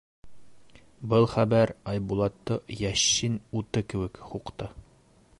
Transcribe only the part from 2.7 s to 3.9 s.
йәшен уты